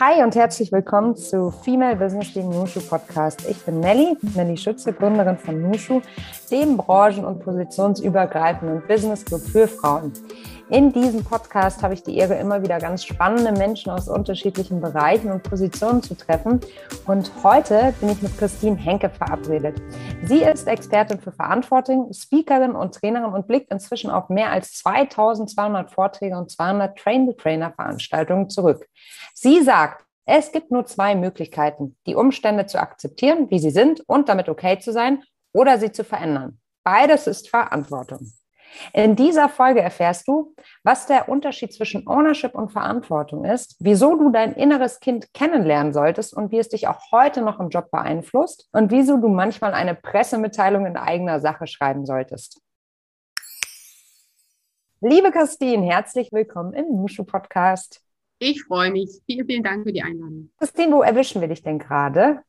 [0.00, 3.46] Hi und herzlich willkommen zu Female Business, dem Nushu Podcast.
[3.46, 6.00] Ich bin Nelly, Nelly Schütze, Gründerin von Nushu,
[6.50, 10.14] dem branchen- und positionsübergreifenden Business Group für Frauen.
[10.70, 15.32] In diesem Podcast habe ich die Ehre, immer wieder ganz spannende Menschen aus unterschiedlichen Bereichen
[15.32, 16.60] und Positionen zu treffen.
[17.08, 19.82] Und heute bin ich mit Christine Henke verabredet.
[20.22, 25.90] Sie ist Expertin für Verantwortung, Speakerin und Trainerin und blickt inzwischen auf mehr als 2200
[25.90, 28.86] Vorträge und 200 Train-the-Trainer-Veranstaltungen zurück.
[29.34, 34.28] Sie sagt, es gibt nur zwei Möglichkeiten, die Umstände zu akzeptieren, wie sie sind und
[34.28, 36.60] damit okay zu sein oder sie zu verändern.
[36.84, 38.30] Beides ist Verantwortung.
[38.92, 44.30] In dieser Folge erfährst du, was der Unterschied zwischen Ownership und Verantwortung ist, wieso du
[44.30, 48.68] dein inneres Kind kennenlernen solltest und wie es dich auch heute noch im Job beeinflusst
[48.72, 52.60] und wieso du manchmal eine Pressemitteilung in eigener Sache schreiben solltest.
[55.00, 58.02] Liebe Christine, herzlich willkommen im Mushu Podcast.
[58.38, 59.20] Ich freue mich.
[59.26, 60.50] Vielen, vielen Dank für die Einladung.
[60.58, 62.42] Christine, wo erwischen wir dich denn gerade?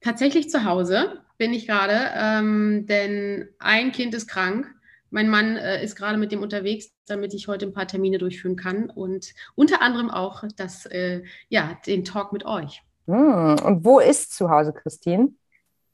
[0.00, 4.72] Tatsächlich zu Hause bin ich gerade, ähm, denn ein Kind ist krank
[5.10, 8.56] mein Mann äh, ist gerade mit dem unterwegs, damit ich heute ein paar Termine durchführen
[8.56, 12.82] kann und unter anderem auch das, äh, ja, den Talk mit euch.
[13.06, 15.28] Hm, und wo ist zu Hause, Christine?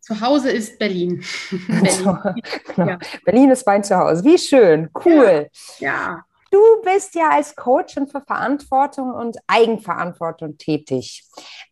[0.00, 1.22] Zu Hause ist Berlin.
[1.50, 2.42] Berlin.
[2.74, 2.90] genau.
[2.90, 2.98] ja.
[3.24, 4.24] Berlin ist mein Zuhause.
[4.24, 5.48] Wie schön, cool.
[5.78, 5.88] ja.
[5.88, 6.24] ja.
[6.52, 11.24] Du bist ja als Coachin für Verantwortung und Eigenverantwortung tätig.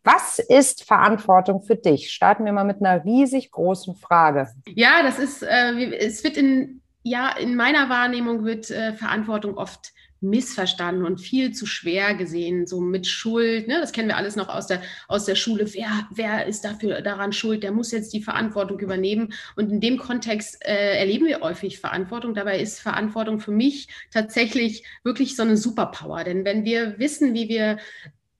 [0.03, 2.11] Was ist Verantwortung für dich?
[2.11, 4.49] Starten wir mal mit einer riesig großen Frage.
[4.69, 9.93] Ja, das ist, äh, es wird in ja, in meiner Wahrnehmung wird äh, Verantwortung oft
[10.21, 13.67] missverstanden und viel zu schwer gesehen, so mit Schuld.
[13.67, 13.79] Ne?
[13.81, 15.73] Das kennen wir alles noch aus der, aus der Schule.
[15.73, 17.63] Wer, wer ist dafür daran schuld?
[17.63, 19.33] Der muss jetzt die Verantwortung übernehmen.
[19.55, 22.35] Und in dem Kontext äh, erleben wir häufig Verantwortung.
[22.35, 26.23] Dabei ist Verantwortung für mich tatsächlich wirklich so eine Superpower.
[26.23, 27.79] Denn wenn wir wissen, wie wir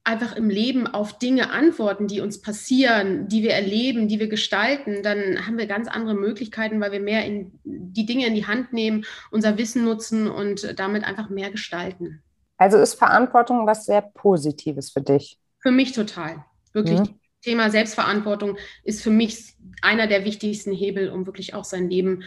[0.03, 5.03] einfach im Leben auf Dinge antworten, die uns passieren, die wir erleben, die wir gestalten,
[5.03, 8.73] dann haben wir ganz andere Möglichkeiten, weil wir mehr in die Dinge in die Hand
[8.73, 12.23] nehmen, unser Wissen nutzen und damit einfach mehr gestalten.
[12.57, 15.37] Also ist Verantwortung was sehr Positives für dich?
[15.59, 16.45] Für mich total.
[16.73, 16.99] Wirklich.
[16.99, 17.19] Mhm.
[17.41, 22.23] Thema Selbstverantwortung ist für mich einer der wichtigsten Hebel, um wirklich auch sein Leben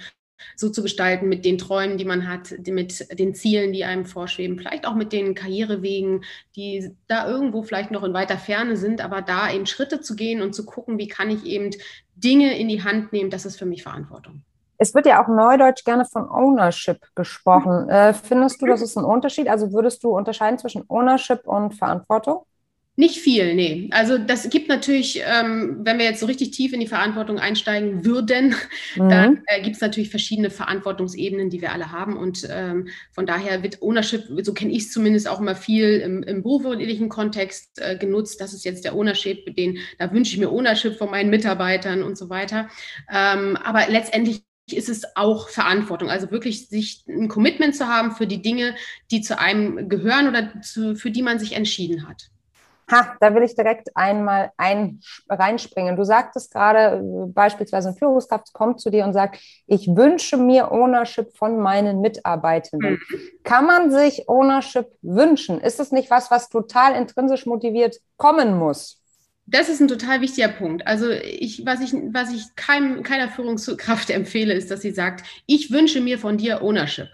[0.57, 4.59] so zu gestalten mit den Träumen, die man hat, mit den Zielen, die einem vorschweben,
[4.59, 6.25] vielleicht auch mit den Karrierewegen,
[6.57, 10.43] die da irgendwo vielleicht noch in weiter Ferne sind, aber da eben Schritte zu gehen
[10.43, 11.71] und zu gucken, wie kann ich eben
[12.15, 14.43] Dinge in die Hand nehmen, das ist für mich Verantwortung.
[14.77, 17.89] Es wird ja auch neudeutsch gerne von Ownership gesprochen.
[17.89, 19.49] Äh, findest du, das ist ein Unterschied?
[19.49, 22.45] Also würdest du unterscheiden zwischen Ownership und Verantwortung?
[22.97, 23.89] Nicht viel, nee.
[23.91, 28.05] Also das gibt natürlich, ähm, wenn wir jetzt so richtig tief in die Verantwortung einsteigen
[28.05, 28.55] würden,
[28.97, 29.09] mhm.
[29.09, 32.17] dann äh, gibt es natürlich verschiedene Verantwortungsebenen, die wir alle haben.
[32.17, 36.23] Und ähm, von daher wird Ownership, so kenne ich es zumindest auch immer viel im,
[36.23, 38.41] im beruflichen Kontext äh, genutzt.
[38.41, 42.17] Das ist jetzt der Ownership, den, da wünsche ich mir Ownership von meinen Mitarbeitern und
[42.17, 42.69] so weiter.
[43.13, 48.29] Ähm, aber letztendlich ist es auch Verantwortung, also wirklich sich ein Commitment zu haben für
[48.29, 48.77] die Dinge,
[49.11, 52.31] die zu einem gehören oder zu, für die man sich entschieden hat.
[52.91, 55.97] Ha, da will ich direkt einmal ein, reinspringen.
[55.97, 60.71] Du sagtest gerade, äh, beispielsweise ein Führungskraft kommt zu dir und sagt, ich wünsche mir
[60.71, 63.01] Ownership von meinen Mitarbeitenden.
[63.09, 63.19] Mhm.
[63.43, 65.61] Kann man sich Ownership wünschen?
[65.61, 69.01] Ist es nicht was, was total intrinsisch motiviert kommen muss?
[69.47, 70.87] Das ist ein total wichtiger Punkt.
[70.87, 75.71] Also ich, was ich, was ich keinem, keiner Führungskraft empfehle, ist, dass sie sagt, ich
[75.71, 77.09] wünsche mir von dir Ownership.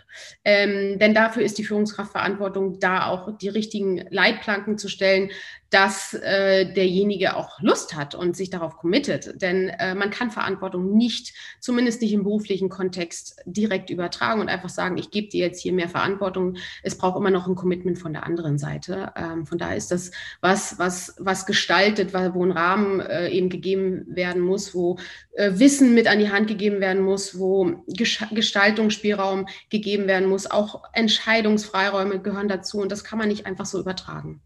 [0.45, 5.31] Ähm, denn dafür ist die Führungskraftverantwortung da auch die richtigen Leitplanken zu stellen,
[5.71, 9.41] dass äh, derjenige auch Lust hat und sich darauf committet.
[9.41, 14.69] Denn äh, man kann Verantwortung nicht, zumindest nicht im beruflichen Kontext, direkt übertragen und einfach
[14.69, 16.57] sagen, ich gebe dir jetzt hier mehr Verantwortung.
[16.83, 19.13] Es braucht immer noch ein Commitment von der anderen Seite.
[19.17, 20.11] Ähm, von daher ist das
[20.41, 24.99] was, was, was gestaltet, wo ein Rahmen äh, eben gegeben werden muss, wo
[25.35, 30.51] äh, Wissen mit an die Hand gegeben werden muss, wo Gestaltungsspielraum gegeben werden muss.
[30.51, 34.43] Auch Entscheidungsfreiräume gehören dazu und das kann man nicht einfach so übertragen.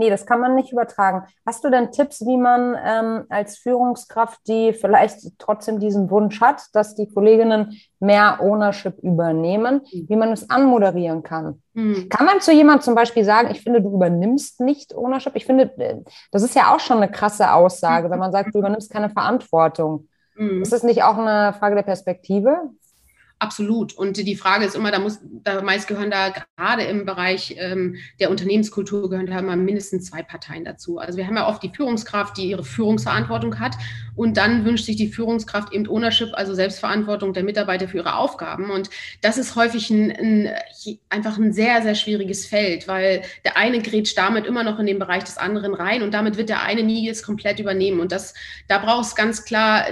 [0.00, 1.24] Nee, das kann man nicht übertragen.
[1.44, 6.62] Hast du denn Tipps, wie man ähm, als Führungskraft, die vielleicht trotzdem diesen Wunsch hat,
[6.72, 10.08] dass die Kolleginnen mehr Ownership übernehmen, mhm.
[10.08, 11.62] wie man es anmoderieren kann?
[11.74, 12.08] Mhm.
[12.08, 15.36] Kann man zu jemandem zum Beispiel sagen, ich finde, du übernimmst nicht Ownership?
[15.36, 15.96] Ich finde, äh,
[16.32, 20.08] das ist ja auch schon eine krasse Aussage, wenn man sagt, du übernimmst keine Verantwortung.
[20.34, 20.62] Mhm.
[20.62, 22.70] Ist das nicht auch eine Frage der Perspektive?
[23.42, 23.94] Absolut.
[23.94, 26.28] Und die Frage ist immer, da muss, da meist gehören da
[26.58, 30.98] gerade im Bereich ähm, der Unternehmenskultur gehören da immer mindestens zwei Parteien dazu.
[30.98, 33.76] Also wir haben ja oft die Führungskraft, die ihre Führungsverantwortung hat.
[34.14, 38.70] Und dann wünscht sich die Führungskraft eben Ownership, also Selbstverantwortung der Mitarbeiter für ihre Aufgaben.
[38.70, 38.90] Und
[39.22, 40.54] das ist häufig ein, ein,
[41.08, 44.98] einfach ein sehr, sehr schwieriges Feld, weil der eine grätscht damit immer noch in den
[44.98, 48.00] Bereich des anderen rein und damit wird der eine nie jetzt komplett übernehmen.
[48.00, 48.34] Und das,
[48.68, 49.86] da braucht es ganz klar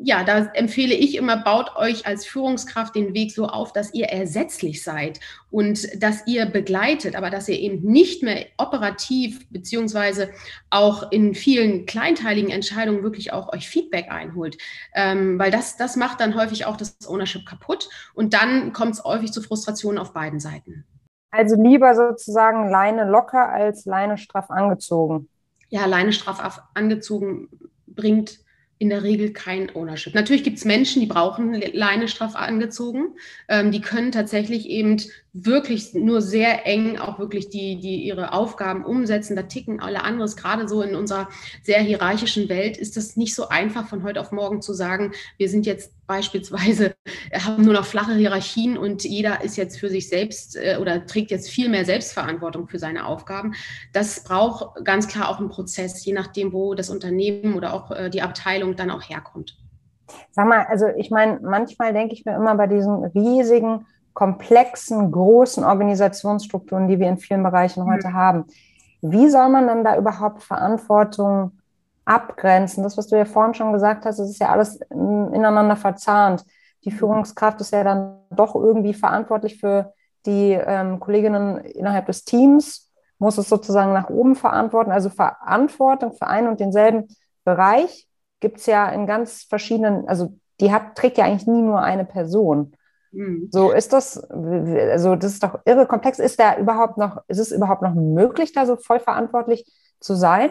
[0.00, 4.06] ja, da empfehle ich immer, baut euch als Führungskraft den Weg so auf, dass ihr
[4.06, 5.18] ersetzlich seid
[5.50, 10.30] und dass ihr begleitet, aber dass ihr eben nicht mehr operativ beziehungsweise
[10.70, 14.56] auch in vielen kleinteiligen Entscheidungen wirklich auch euch Feedback einholt,
[14.94, 19.04] ähm, weil das, das macht dann häufig auch das Ownership kaputt und dann kommt es
[19.04, 20.84] häufig zu Frustrationen auf beiden Seiten.
[21.32, 25.28] Also lieber sozusagen Leine locker als Leine straff angezogen.
[25.70, 27.48] Ja, Leine straff angezogen
[27.86, 28.38] bringt
[28.78, 30.14] in der Regel kein Ownership.
[30.14, 33.16] Natürlich gibt es Menschen, die brauchen Leine straff angezogen.
[33.48, 35.02] Ähm, die können tatsächlich eben
[35.32, 39.34] wirklich nur sehr eng auch wirklich die, die ihre Aufgaben umsetzen.
[39.34, 40.36] Da ticken alle anderes.
[40.36, 41.28] Gerade so in unserer
[41.62, 45.48] sehr hierarchischen Welt ist es nicht so einfach von heute auf morgen zu sagen, wir
[45.48, 46.96] sind jetzt beispielsweise,
[47.46, 51.30] haben nur noch flache Hierarchien und jeder ist jetzt für sich selbst äh, oder trägt
[51.30, 53.54] jetzt viel mehr Selbstverantwortung für seine Aufgaben.
[53.92, 58.10] Das braucht ganz klar auch einen Prozess, je nachdem, wo das Unternehmen oder auch äh,
[58.10, 59.56] die Abteilung dann auch herkommt.
[60.32, 65.62] Sag mal, also ich meine, manchmal denke ich mir immer bei diesen riesigen komplexen, großen
[65.62, 67.92] Organisationsstrukturen, die wir in vielen Bereichen mhm.
[67.92, 68.46] heute haben.
[69.00, 71.52] Wie soll man dann da überhaupt Verantwortung
[72.08, 72.82] abgrenzen?
[72.82, 76.44] Das, was du ja vorhin schon gesagt hast, das ist ja alles ineinander verzahnt.
[76.84, 76.96] Die mhm.
[76.96, 79.92] Führungskraft ist ja dann doch irgendwie verantwortlich für
[80.26, 84.90] die ähm, Kolleginnen innerhalb des Teams, muss es sozusagen nach oben verantworten.
[84.90, 87.08] Also Verantwortung für einen und denselben
[87.44, 88.08] Bereich
[88.40, 92.04] gibt es ja in ganz verschiedenen, also die hat, trägt ja eigentlich nie nur eine
[92.04, 92.72] Person.
[93.12, 93.48] Mhm.
[93.50, 96.18] So ist das, also das ist doch irre komplex.
[96.18, 99.66] Ist da überhaupt noch, ist es überhaupt noch möglich, da so voll verantwortlich
[100.00, 100.50] zu sein?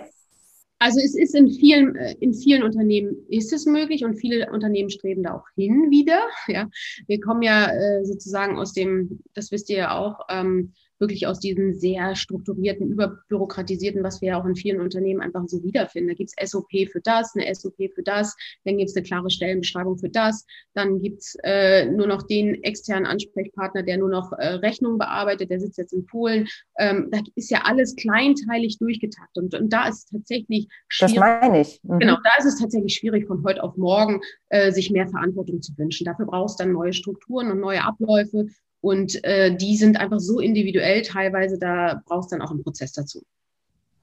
[0.79, 4.89] Also es ist in vielen, äh, in vielen Unternehmen ist es möglich und viele Unternehmen
[4.89, 6.21] streben da auch hin wieder.
[6.47, 6.69] Ja,
[7.07, 11.39] wir kommen ja äh, sozusagen aus dem, das wisst ihr ja auch, ähm, wirklich aus
[11.39, 16.09] diesem sehr strukturierten, überbürokratisierten, was wir ja auch in vielen Unternehmen einfach so wiederfinden.
[16.09, 18.35] Da gibt es SOP für das, eine SOP für das,
[18.65, 22.63] dann gibt es eine klare Stellenbeschreibung für das, dann gibt es äh, nur noch den
[22.63, 26.47] externen Ansprechpartner, der nur noch äh, Rechnungen bearbeitet, der sitzt jetzt in Polen.
[26.79, 31.15] Ähm, da ist ja alles kleinteilig durchgetaktet und, und da ist es tatsächlich schwierig.
[31.15, 31.79] Das meine ich.
[31.83, 31.99] Mhm.
[31.99, 35.77] Genau, da ist es tatsächlich schwierig, von heute auf morgen äh, sich mehr Verantwortung zu
[35.77, 36.05] wünschen.
[36.05, 38.47] Dafür brauchst du dann neue Strukturen und neue Abläufe
[38.81, 42.91] und äh, die sind einfach so individuell teilweise, da brauchst du dann auch einen Prozess
[42.93, 43.23] dazu.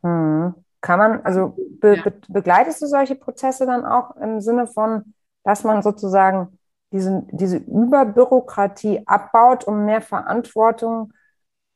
[0.03, 0.55] Hm.
[0.81, 2.03] Kann man, also be ja.
[2.03, 6.59] be begleitest du solche Prozesse dann auch im Sinne von, dass man sozusagen
[6.93, 11.13] diesen, diese Überbürokratie abbaut, um mehr Verantwortung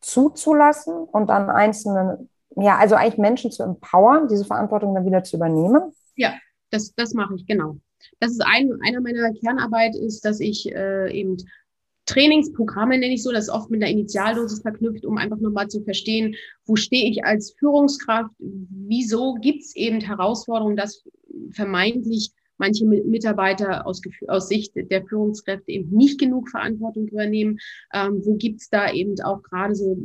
[0.00, 5.36] zuzulassen und dann einzelne, ja, also eigentlich Menschen zu empowern, diese Verantwortung dann wieder zu
[5.36, 5.92] übernehmen?
[6.16, 6.34] Ja,
[6.70, 7.76] das, das mache ich, genau.
[8.20, 11.36] Das ist ein, einer meiner Kernarbeit ist, dass ich äh, eben
[12.08, 15.82] Trainingsprogramme nenne ich so, das ist oft mit einer Initialdosis verknüpft, um einfach nochmal zu
[15.82, 16.34] verstehen,
[16.64, 21.04] wo stehe ich als Führungskraft, wieso gibt es eben Herausforderungen, dass
[21.50, 27.58] vermeintlich manche Mitarbeiter aus, aus Sicht der Führungskräfte eben nicht genug Verantwortung übernehmen.
[27.92, 29.96] Ähm, wo gibt es da eben auch gerade so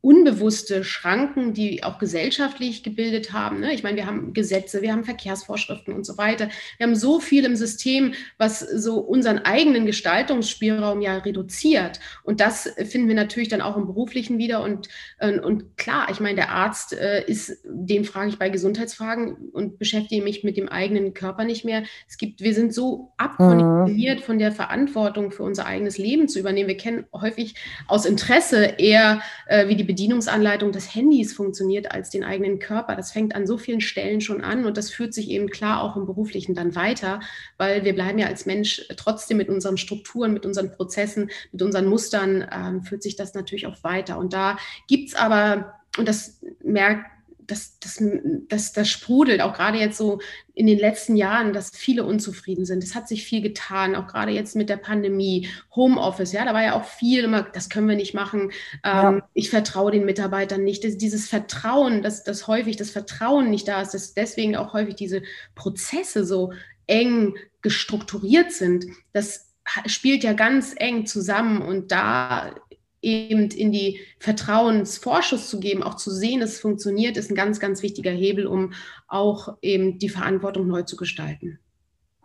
[0.00, 3.58] unbewusste Schranken, die auch gesellschaftlich gebildet haben.
[3.58, 3.74] Ne?
[3.74, 6.48] Ich meine, wir haben Gesetze, wir haben Verkehrsvorschriften und so weiter.
[6.76, 11.98] Wir haben so viel im System, was so unseren eigenen Gestaltungsspielraum ja reduziert.
[12.22, 14.62] Und das finden wir natürlich dann auch im Beruflichen wieder.
[14.62, 19.50] Und, äh, und klar, ich meine, der Arzt äh, ist, den frage ich bei Gesundheitsfragen
[19.52, 21.82] und beschäftige mich mit dem eigenen Körper nicht mehr.
[22.08, 24.24] Es gibt, wir sind so abkonditioniert mhm.
[24.24, 26.68] von der Verantwortung für unser eigenes Leben zu übernehmen.
[26.68, 27.56] Wir kennen häufig
[27.88, 32.94] aus Interesse eher, äh, wie die Bedienungsanleitung des Handys funktioniert als den eigenen Körper.
[32.94, 35.96] Das fängt an so vielen Stellen schon an und das führt sich eben klar auch
[35.96, 37.20] im beruflichen dann weiter,
[37.56, 41.86] weil wir bleiben ja als Mensch trotzdem mit unseren Strukturen, mit unseren Prozessen, mit unseren
[41.86, 44.18] Mustern, ähm, führt sich das natürlich auch weiter.
[44.18, 47.06] Und da gibt es aber, und das merkt
[47.48, 48.02] das, das,
[48.48, 50.20] das, das sprudelt, auch gerade jetzt so
[50.54, 52.84] in den letzten Jahren, dass viele unzufrieden sind.
[52.84, 56.62] Es hat sich viel getan, auch gerade jetzt mit der Pandemie, Homeoffice, ja, da war
[56.62, 58.52] ja auch viel immer, das können wir nicht machen,
[58.84, 59.28] ähm, ja.
[59.32, 60.84] ich vertraue den Mitarbeitern nicht.
[60.84, 64.94] Das, dieses Vertrauen, dass, dass häufig das Vertrauen nicht da ist, dass deswegen auch häufig
[64.94, 65.22] diese
[65.54, 66.52] Prozesse so
[66.86, 69.48] eng gestrukturiert sind, das
[69.86, 72.54] spielt ja ganz eng zusammen und da
[73.00, 77.82] eben in die Vertrauensvorschuss zu geben, auch zu sehen, es funktioniert, ist ein ganz, ganz
[77.82, 78.72] wichtiger Hebel, um
[79.06, 81.58] auch eben die Verantwortung neu zu gestalten.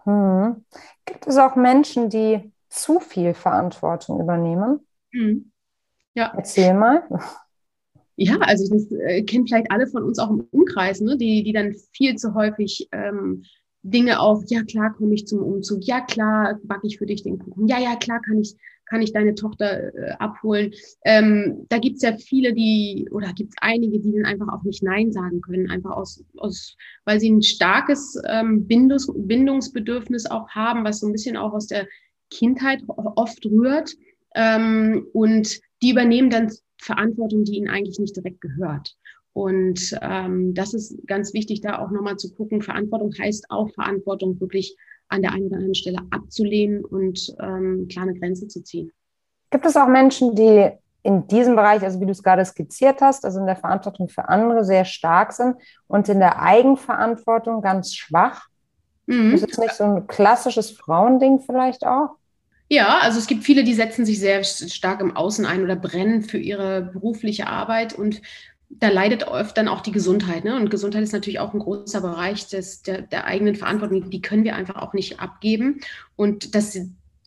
[0.04, 0.64] Hm.
[1.06, 4.80] Gibt es auch Menschen, die zu viel Verantwortung übernehmen?
[5.12, 5.52] Mhm.
[6.16, 6.34] Ja.
[6.36, 7.04] Erzähl mal.
[8.16, 11.18] Ja, also das äh, kennen vielleicht alle von uns auch im Umkreis, ne?
[11.18, 13.44] die, die dann viel zu häufig ähm,
[13.82, 17.40] Dinge auf, ja klar komme ich zum Umzug, ja klar backe ich für dich den
[17.40, 18.56] Kuchen, ja, ja klar kann ich,
[18.94, 20.72] kann ich deine Tochter äh, abholen.
[21.04, 25.12] Ähm, da gibt's ja viele, die, oder gibt's einige, die dann einfach auch nicht Nein
[25.12, 31.00] sagen können, einfach aus, aus weil sie ein starkes ähm, Bindungs, Bindungsbedürfnis auch haben, was
[31.00, 31.88] so ein bisschen auch aus der
[32.30, 33.96] Kindheit oft rührt.
[34.36, 38.96] Ähm, und die übernehmen dann Verantwortung, die ihnen eigentlich nicht direkt gehört.
[39.34, 42.62] Und ähm, das ist ganz wichtig, da auch nochmal zu gucken.
[42.62, 44.76] Verantwortung heißt auch Verantwortung wirklich
[45.14, 48.92] an der einen oder anderen Stelle abzulehnen und ähm, kleine Grenze zu ziehen.
[49.52, 50.72] Gibt es auch Menschen, die
[51.04, 54.30] in diesem Bereich, also wie du es gerade skizziert hast, also in der Verantwortung für
[54.30, 55.56] andere sehr stark sind
[55.88, 58.48] und in der Eigenverantwortung ganz schwach?
[59.06, 59.34] Mhm.
[59.34, 62.16] Ist das nicht so ein klassisches Frauending vielleicht auch?
[62.70, 66.24] Ja, also es gibt viele, die setzen sich sehr stark im Außen ein oder brennen
[66.24, 68.22] für ihre berufliche Arbeit und
[68.80, 70.44] da leidet oft dann auch die Gesundheit.
[70.44, 70.56] Ne?
[70.56, 74.10] Und Gesundheit ist natürlich auch ein großer Bereich des, der, der eigenen Verantwortung.
[74.10, 75.80] Die können wir einfach auch nicht abgeben.
[76.16, 76.78] Und das,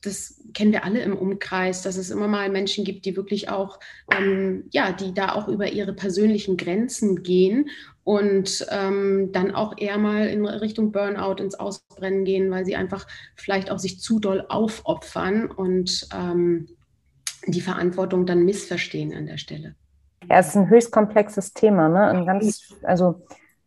[0.03, 3.79] das kennen wir alle im Umkreis, dass es immer mal Menschen gibt, die wirklich auch,
[4.11, 7.69] ähm, ja, die da auch über ihre persönlichen Grenzen gehen
[8.05, 13.07] und ähm, dann auch eher mal in Richtung Burnout ins Ausbrennen gehen, weil sie einfach
[13.35, 16.69] vielleicht auch sich zu doll aufopfern und ähm,
[17.47, 19.75] die Verantwortung dann missverstehen an der Stelle.
[20.29, 21.89] Ja, es ist ein höchst komplexes Thema.
[21.89, 22.03] Ne?
[22.09, 23.23] Ein ganz, also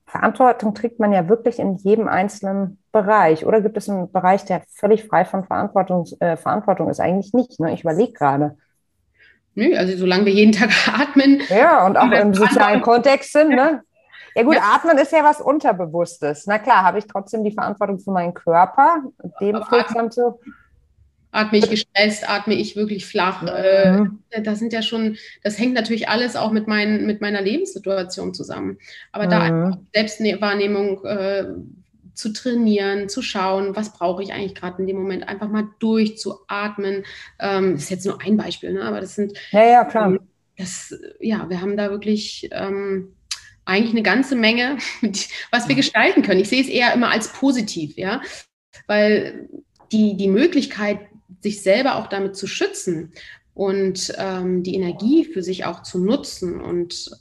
[0.06, 3.46] Verantwortung trägt man ja wirklich in jedem einzelnen Bereich.
[3.46, 7.00] Oder gibt es einen Bereich, der völlig frei von Verantwortung, äh, Verantwortung ist?
[7.00, 7.60] Eigentlich nicht.
[7.60, 7.74] Ne?
[7.74, 8.58] Ich überlege gerade.
[9.56, 11.41] Nö, also solange wir jeden Tag atmen.
[11.50, 13.50] Ja, und auch im sozialen Kontext sind.
[13.50, 13.84] Ne?
[14.36, 14.62] Ja gut, ja.
[14.75, 16.46] Atmen ist ja was Unterbewusstes.
[16.48, 19.03] Na klar, habe ich trotzdem die Verantwortung für meinen Körper,
[19.41, 20.39] dem folgsam zu.
[21.32, 23.44] Atme ich gestresst, atme ich wirklich flach.
[23.44, 24.20] Mhm.
[24.30, 28.34] Äh, das sind ja schon, das hängt natürlich alles auch mit, mein, mit meiner Lebenssituation
[28.34, 28.80] zusammen.
[29.12, 29.30] Aber mhm.
[29.30, 31.46] da einfach Selbstwahrnehmung äh,
[32.14, 37.06] zu trainieren, zu schauen, was brauche ich eigentlich gerade in dem Moment, einfach mal durchzuatmen.
[37.40, 38.84] Ähm, das ist jetzt nur ein Beispiel, ne?
[38.84, 39.38] aber das sind.
[39.52, 40.08] Ja, ja, klar.
[40.08, 40.20] Ähm,
[40.58, 42.50] das, ja, wir haben da wirklich.
[42.52, 43.16] Ähm,
[43.66, 44.80] eigentlich eine ganze Menge,
[45.52, 46.42] was wir gestalten können.
[46.42, 48.20] Ich sehe es eher immer als positiv, ja,
[48.88, 49.48] weil
[49.92, 51.00] die, die Möglichkeit,
[51.42, 53.14] sich selber auch damit zu schützen
[53.54, 57.12] und ähm, die Energie für sich auch zu nutzen und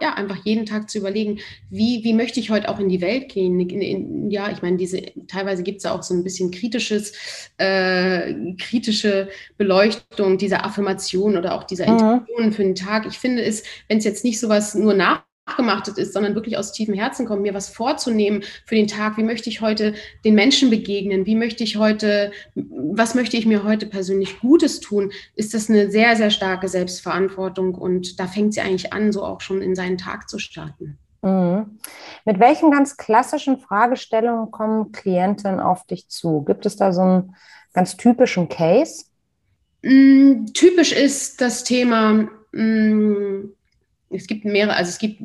[0.00, 3.28] ja, einfach jeden Tag zu überlegen, wie, wie möchte ich heute auch in die Welt
[3.28, 3.60] gehen?
[3.60, 7.12] In, in, ja, ich meine, diese, teilweise gibt es ja auch so ein bisschen kritisches,
[7.58, 11.92] äh, kritische Beleuchtung dieser Affirmation oder auch dieser mhm.
[11.92, 13.06] Intention für den Tag.
[13.06, 16.56] Ich finde es, wenn es jetzt nicht so was nur nach nachgemachtet ist, sondern wirklich
[16.56, 19.16] aus tiefem Herzen kommt, mir was vorzunehmen für den Tag.
[19.16, 21.26] Wie möchte ich heute den Menschen begegnen?
[21.26, 25.12] Wie möchte ich heute, was möchte ich mir heute persönlich Gutes tun?
[25.34, 29.40] Ist das eine sehr, sehr starke Selbstverantwortung und da fängt sie eigentlich an, so auch
[29.40, 30.98] schon in seinen Tag zu starten.
[31.22, 31.78] Mhm.
[32.24, 36.42] Mit welchen ganz klassischen Fragestellungen kommen Klienten auf dich zu?
[36.42, 37.36] Gibt es da so einen
[37.72, 39.06] ganz typischen Case?
[39.82, 43.52] Mm, typisch ist das Thema, mm,
[44.10, 45.20] es gibt mehrere, also es gibt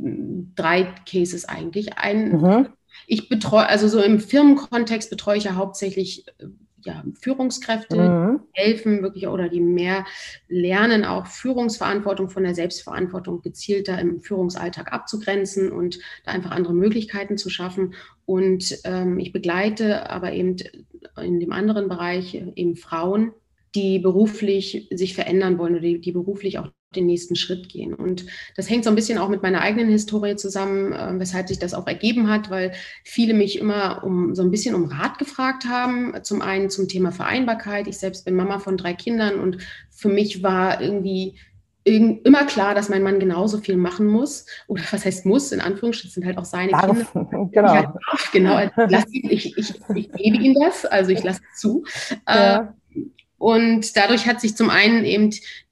[0.55, 1.97] drei Cases eigentlich.
[1.97, 2.67] Ein, mhm.
[3.07, 6.47] Ich betreue, also so im Firmenkontext betreue ich ja hauptsächlich äh,
[6.85, 8.39] ja, Führungskräfte, mhm.
[8.53, 10.05] helfen wirklich oder die mehr
[10.47, 17.37] lernen, auch Führungsverantwortung von der Selbstverantwortung gezielter im Führungsalltag abzugrenzen und da einfach andere Möglichkeiten
[17.37, 17.95] zu schaffen.
[18.25, 20.55] Und ähm, ich begleite aber eben
[21.21, 23.33] in dem anderen Bereich eben Frauen,
[23.75, 27.93] die beruflich sich verändern wollen oder die, die beruflich auch den nächsten Schritt gehen.
[27.93, 31.59] Und das hängt so ein bisschen auch mit meiner eigenen Historie zusammen, äh, weshalb sich
[31.59, 32.71] das auch ergeben hat, weil
[33.03, 36.13] viele mich immer um so ein bisschen um Rat gefragt haben.
[36.23, 37.87] Zum einen zum Thema Vereinbarkeit.
[37.87, 39.59] Ich selbst bin Mama von drei Kindern und
[39.91, 41.37] für mich war irgendwie
[41.83, 44.45] immer klar, dass mein Mann genauso viel machen muss.
[44.67, 47.49] Oder was heißt muss, in Anführungsstrichen sind halt auch seine darf, Kinder.
[47.51, 47.73] Genau.
[47.73, 48.55] Ja, darf, genau.
[48.55, 51.83] Also ich, ich, ich, gebe ihm das, also ich lasse es zu.
[52.27, 52.59] Ja.
[52.59, 52.99] Äh,
[53.37, 55.31] und dadurch hat sich zum einen eben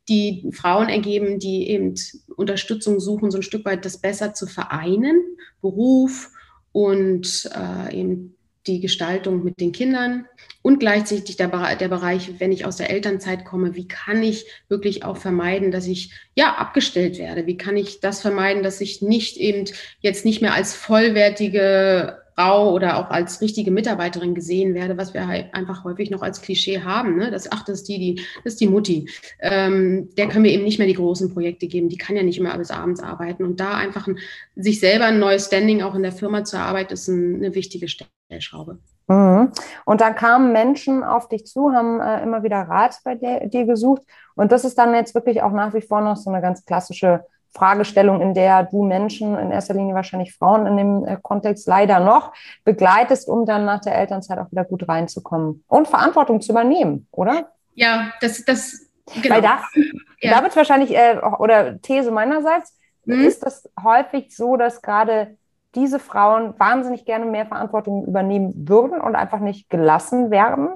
[0.10, 1.96] die Frauen ergeben, die eben
[2.36, 5.22] Unterstützung suchen, so ein Stück weit das besser zu vereinen,
[5.62, 6.32] Beruf
[6.72, 8.36] und äh, eben
[8.68, 10.26] die Gestaltung mit den Kindern
[10.62, 15.04] und gleichzeitig der, der Bereich, wenn ich aus der Elternzeit komme, wie kann ich wirklich
[15.04, 17.48] auch vermeiden, dass ich ja abgestellt werde?
[17.48, 19.66] Wie kann ich das vermeiden, dass ich nicht eben
[20.02, 25.28] jetzt nicht mehr als vollwertige Frau oder auch als richtige Mitarbeiterin gesehen werde, was wir
[25.28, 27.18] halt einfach häufig noch als Klischee haben.
[27.18, 27.32] Ne?
[27.32, 29.10] Das, ach, das ist die, die, das ist die Mutti.
[29.40, 31.90] Ähm, der können wir eben nicht mehr die großen Projekte geben.
[31.90, 33.44] Die kann ja nicht immer bis abends arbeiten.
[33.44, 34.20] Und da einfach ein,
[34.56, 37.88] sich selber ein neues Standing auch in der Firma zu erarbeiten, ist ein, eine wichtige
[37.88, 38.78] Stellschraube.
[39.08, 39.52] Mhm.
[39.86, 43.66] Und dann kamen Menschen auf dich zu, haben äh, immer wieder Rat bei dir, dir
[43.66, 44.04] gesucht.
[44.36, 47.24] Und das ist dann jetzt wirklich auch nach wie vor noch so eine ganz klassische
[47.58, 52.00] Fragestellung, in der du Menschen, in erster Linie wahrscheinlich Frauen in dem äh, Kontext leider
[52.00, 52.32] noch
[52.64, 57.50] begleitest, um dann nach der Elternzeit auch wieder gut reinzukommen und Verantwortung zu übernehmen, oder?
[57.74, 58.90] Ja, das, das
[59.22, 59.36] genau.
[59.36, 59.60] Weil da,
[60.22, 60.32] ja.
[60.32, 63.26] da wird wahrscheinlich, äh, oder These meinerseits, mhm.
[63.26, 65.36] ist das häufig so, dass gerade
[65.76, 70.70] diese Frauen wahnsinnig gerne mehr Verantwortung übernehmen würden und einfach nicht gelassen werden?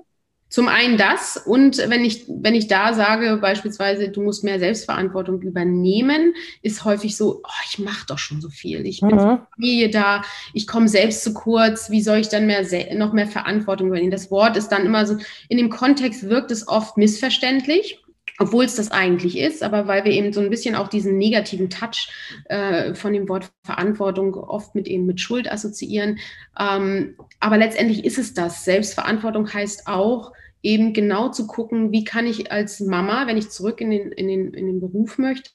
[0.52, 5.42] Zum einen das und wenn ich, wenn ich da sage, beispielsweise, du musst mehr Selbstverantwortung
[5.42, 8.86] übernehmen, ist häufig so, oh, ich mache doch schon so viel.
[8.86, 9.20] Ich bin mhm.
[9.20, 12.66] für Familie da, ich komme selbst zu kurz, wie soll ich dann mehr,
[12.96, 14.12] noch mehr Verantwortung übernehmen?
[14.12, 15.16] Das Wort ist dann immer so,
[15.48, 18.02] in dem Kontext wirkt es oft missverständlich
[18.40, 21.70] obwohl es das eigentlich ist, aber weil wir eben so ein bisschen auch diesen negativen
[21.70, 22.10] Touch
[22.46, 26.18] äh, von dem Wort Verantwortung oft mit eben mit Schuld assoziieren.
[26.60, 28.66] Ähm, aber letztendlich ist es das.
[28.66, 30.32] Selbstverantwortung heißt auch,
[30.62, 34.28] eben genau zu gucken, wie kann ich als Mama, wenn ich zurück in den, in
[34.28, 35.52] den, in den Beruf möchte,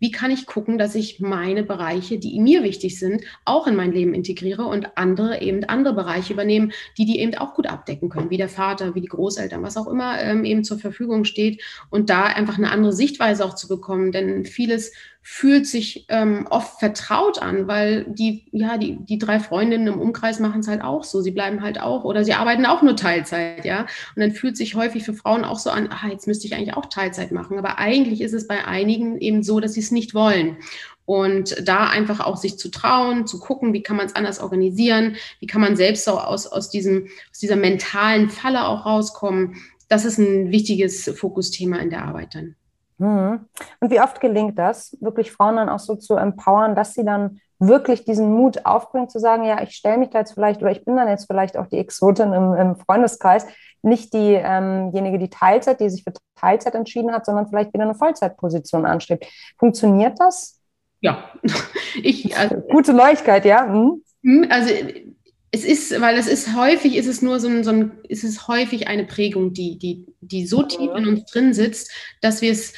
[0.00, 3.92] wie kann ich gucken, dass ich meine Bereiche, die mir wichtig sind, auch in mein
[3.92, 8.30] Leben integriere und andere eben andere Bereiche übernehmen, die die eben auch gut abdecken können,
[8.30, 12.10] wie der Vater, wie die Großeltern, was auch immer ähm, eben zur Verfügung steht und
[12.10, 14.92] da einfach eine andere Sichtweise auch zu bekommen, denn vieles
[15.24, 20.40] fühlt sich ähm, oft vertraut an, weil die, ja, die, die drei Freundinnen im Umkreis
[20.40, 21.20] machen es halt auch so.
[21.20, 23.82] Sie bleiben halt auch oder sie arbeiten auch nur Teilzeit, ja.
[23.82, 26.74] Und dann fühlt sich häufig für Frauen auch so an, ah, jetzt müsste ich eigentlich
[26.74, 27.56] auch Teilzeit machen.
[27.56, 30.56] Aber eigentlich ist es bei einigen eben so, dass sie es nicht wollen.
[31.04, 35.16] Und da einfach auch sich zu trauen, zu gucken, wie kann man es anders organisieren,
[35.38, 39.56] wie kann man selbst so aus, aus, diesem, aus dieser mentalen Falle auch rauskommen.
[39.88, 42.56] Das ist ein wichtiges Fokusthema in der Arbeit dann.
[43.02, 43.46] Mhm.
[43.80, 47.40] Und wie oft gelingt das, wirklich Frauen dann auch so zu empowern, dass sie dann
[47.58, 50.84] wirklich diesen Mut aufbringen, zu sagen, ja, ich stelle mich da jetzt vielleicht oder ich
[50.84, 53.46] bin dann jetzt vielleicht auch die Exotin im, im Freundeskreis,
[53.82, 57.96] nicht diejenige, ähm die Teilzeit, die sich für Teilzeit entschieden hat, sondern vielleicht wieder eine
[57.96, 59.26] Vollzeitposition anstrebt.
[59.58, 60.60] Funktioniert das?
[61.00, 61.24] Ja,
[62.02, 63.66] ich, also, gute Neuigkeit, ja.
[63.66, 64.02] Hm?
[64.22, 64.72] hm also
[65.50, 68.48] es ist, weil es ist häufig, ist es nur so ein, so ein ist es
[68.48, 71.92] häufig eine Prägung, die, die, die so tief in uns drin sitzt,
[72.22, 72.72] dass wir es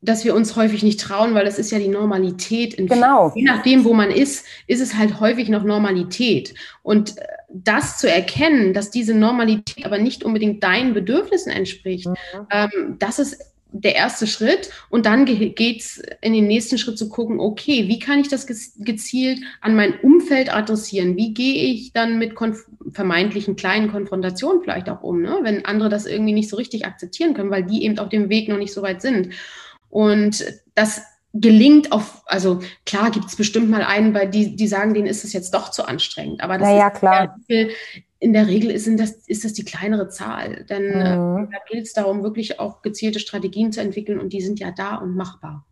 [0.00, 2.76] dass wir uns häufig nicht trauen, weil das ist ja die Normalität.
[2.76, 3.32] genau.
[3.34, 6.54] Je nachdem, wo man ist, ist es halt häufig noch Normalität.
[6.82, 12.14] Und äh, das zu erkennen, dass diese Normalität aber nicht unbedingt deinen Bedürfnissen entspricht, mhm.
[12.50, 13.38] ähm, das ist
[13.72, 14.70] der erste Schritt.
[14.88, 18.46] Und dann geht es in den nächsten Schritt zu gucken, okay, wie kann ich das
[18.46, 21.16] gezielt an mein Umfeld adressieren?
[21.16, 22.34] Wie gehe ich dann mit
[22.92, 25.40] vermeintlichen kleinen Konfrontationen vielleicht auch um, ne?
[25.42, 28.48] wenn andere das irgendwie nicht so richtig akzeptieren können, weil die eben auf dem Weg
[28.48, 29.30] noch nicht so weit sind.
[29.88, 31.02] Und das
[31.34, 35.24] gelingt auf, also klar gibt es bestimmt mal einen, bei die, die sagen, denen ist
[35.24, 36.42] es jetzt doch zu anstrengend.
[36.42, 37.36] Aber das naja, ist klar.
[38.18, 40.64] in der Regel ist das, ist das die kleinere Zahl.
[40.64, 41.50] Denn äh, mhm.
[41.50, 44.96] da geht es darum, wirklich auch gezielte Strategien zu entwickeln und die sind ja da
[44.96, 45.64] und machbar.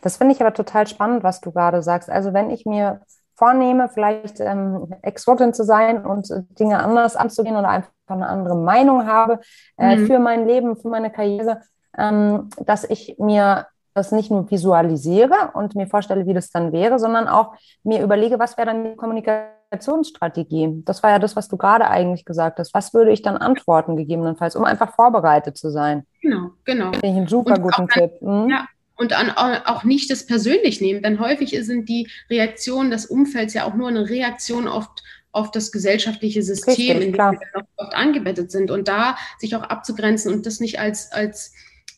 [0.00, 2.08] Das finde ich aber total spannend, was du gerade sagst.
[2.08, 3.02] Also wenn ich mir
[3.34, 8.56] vornehme, vielleicht ähm, Exotin zu sein und äh, Dinge anders anzugehen oder einfach eine andere
[8.56, 9.40] Meinung habe
[9.78, 10.06] äh, mhm.
[10.06, 11.62] für mein Leben, für meine Karriere,
[11.94, 17.28] dass ich mir das nicht nur visualisiere und mir vorstelle, wie das dann wäre, sondern
[17.28, 20.82] auch mir überlege, was wäre dann die Kommunikationsstrategie.
[20.84, 22.72] Das war ja das, was du gerade eigentlich gesagt hast.
[22.72, 26.06] Was würde ich dann antworten, gegebenenfalls, um einfach vorbereitet zu sein?
[26.22, 26.92] Genau, genau.
[26.92, 28.12] Finde ich einen super und guten Tipp.
[28.22, 28.48] Mhm.
[28.48, 33.52] Ja, und an, auch nicht das persönlich nehmen, denn häufig sind die Reaktionen des Umfelds
[33.52, 34.88] ja auch nur eine Reaktion auf,
[35.32, 38.70] auf das gesellschaftliche System, Richtig, in dem wir oft angebettet sind.
[38.70, 41.52] Und da sich auch abzugrenzen und das nicht als, als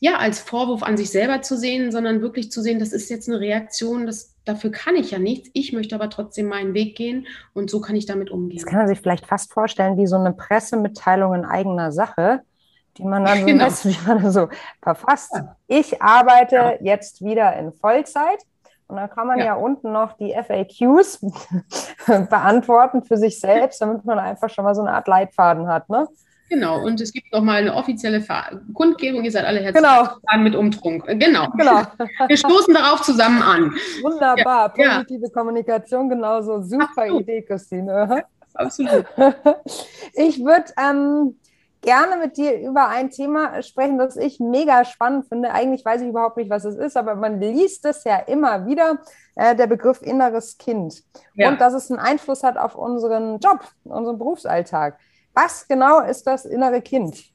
[0.05, 3.27] ja, als Vorwurf an sich selber zu sehen, sondern wirklich zu sehen, das ist jetzt
[3.27, 5.49] eine Reaktion, das, dafür kann ich ja nichts.
[5.53, 8.59] Ich möchte aber trotzdem meinen Weg gehen und so kann ich damit umgehen.
[8.59, 12.41] Das kann man sich vielleicht fast vorstellen wie so eine Pressemitteilung in eigener Sache,
[12.99, 13.65] die man dann so, genau.
[13.65, 14.47] weißt, wie man so
[14.79, 15.31] verfasst.
[15.33, 15.55] Ja.
[15.65, 16.73] Ich arbeite ja.
[16.81, 18.43] jetzt wieder in Vollzeit.
[18.87, 21.25] Und dann kann man ja, ja unten noch die FAQs
[22.29, 25.89] beantworten für sich selbst, damit man einfach schon mal so eine Art Leitfaden hat.
[25.89, 26.07] Ne?
[26.49, 28.23] Genau, und es gibt nochmal eine offizielle
[28.73, 29.23] Kundgebung.
[29.23, 30.43] Ihr seid alle herzlich genau.
[30.43, 31.05] mit Umtrunk.
[31.07, 31.49] Genau.
[31.57, 31.81] genau.
[32.27, 33.73] Wir stoßen darauf zusammen an.
[34.03, 34.73] Wunderbar.
[34.77, 34.97] Ja.
[34.97, 35.29] Positive ja.
[35.33, 36.61] Kommunikation, genauso.
[36.61, 37.21] Super Absolut.
[37.21, 38.25] Idee, Christine.
[38.53, 39.05] Absolut.
[40.13, 41.35] Ich würde ähm,
[41.81, 45.51] gerne mit dir über ein Thema sprechen, das ich mega spannend finde.
[45.51, 48.99] Eigentlich weiß ich überhaupt nicht, was es ist, aber man liest es ja immer wieder,
[49.35, 51.03] äh, der Begriff inneres Kind.
[51.35, 51.49] Ja.
[51.49, 54.97] Und dass es einen Einfluss hat auf unseren Job, unseren Berufsalltag.
[55.35, 57.25] Was genau ist das innere Kind?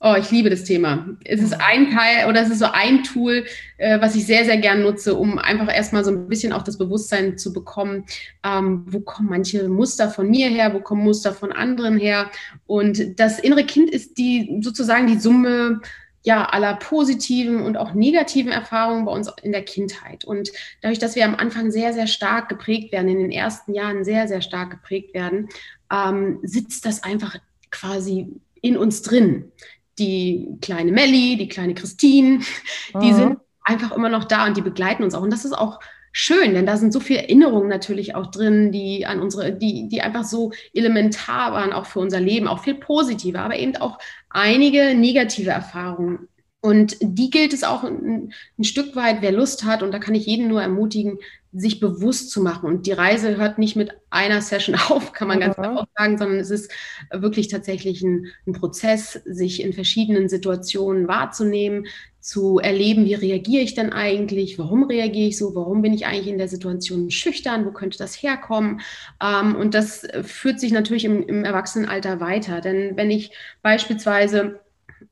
[0.00, 1.08] Oh, ich liebe das Thema.
[1.24, 3.44] Es ist ein Teil oder es ist so ein Tool,
[3.78, 6.78] äh, was ich sehr, sehr gern nutze, um einfach erstmal so ein bisschen auch das
[6.78, 8.04] Bewusstsein zu bekommen,
[8.44, 12.30] ähm, wo kommen manche Muster von mir her, wo kommen Muster von anderen her.
[12.66, 15.80] Und das innere Kind ist die sozusagen die Summe
[16.22, 20.24] ja, aller positiven und auch negativen Erfahrungen bei uns in der Kindheit.
[20.24, 20.50] Und
[20.82, 24.28] dadurch, dass wir am Anfang sehr, sehr stark geprägt werden, in den ersten Jahren sehr,
[24.28, 25.48] sehr stark geprägt werden,
[25.92, 27.36] ähm, sitzt das einfach
[27.70, 28.28] quasi
[28.60, 29.52] in uns drin
[29.98, 32.40] die kleine Melli, die kleine Christine,
[32.94, 33.16] die mhm.
[33.16, 35.22] sind einfach immer noch da und die begleiten uns auch.
[35.22, 35.80] Und das ist auch
[36.12, 40.00] schön, denn da sind so viele Erinnerungen natürlich auch drin, die an unsere, die, die
[40.00, 43.98] einfach so elementar waren, auch für unser Leben, auch viel positive, aber eben auch
[44.30, 46.28] einige negative Erfahrungen.
[46.60, 50.14] Und die gilt es auch ein, ein, Stück weit, wer Lust hat, und da kann
[50.14, 51.18] ich jeden nur ermutigen,
[51.52, 52.68] sich bewusst zu machen.
[52.68, 55.62] Und die Reise hört nicht mit einer Session auf, kann man ganz mhm.
[55.62, 56.70] klar auch sagen, sondern es ist
[57.12, 61.86] wirklich tatsächlich ein, ein, Prozess, sich in verschiedenen Situationen wahrzunehmen,
[62.20, 66.26] zu erleben, wie reagiere ich denn eigentlich, warum reagiere ich so, warum bin ich eigentlich
[66.26, 68.82] in der Situation schüchtern, wo könnte das herkommen.
[69.22, 72.60] Ähm, und das führt sich natürlich im, im Erwachsenenalter weiter.
[72.60, 73.30] Denn wenn ich
[73.62, 74.60] beispielsweise